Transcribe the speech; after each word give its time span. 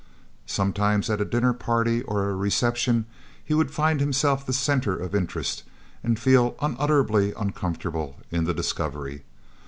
Sometimes 0.47 1.11
at 1.11 1.21
a 1.21 1.25
dinner 1.25 1.53
party 1.53 2.01
or 2.01 2.27
a 2.27 2.33
reception 2.35 3.05
he 3.45 3.53
would 3.53 3.69
find 3.69 3.99
himself 3.99 4.43
the 4.43 4.51
centre 4.51 4.97
of 4.97 5.13
interest, 5.13 5.61
and 6.03 6.17
feel 6.17 6.55
unutterably 6.59 7.33
uncomfortable 7.37 8.17
in 8.31 8.45
the 8.45 8.53
discovery. 8.55 9.21